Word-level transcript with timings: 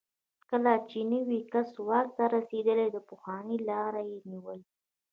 کله 0.49 0.73
چې 0.89 0.99
نوی 1.11 1.39
کس 1.53 1.69
واک 1.87 2.07
ته 2.17 2.23
رسېدلی، 2.35 2.87
د 2.91 2.97
پخواني 3.09 3.57
لار 3.69 3.93
یې 4.09 4.17
نیولې. 4.29 4.61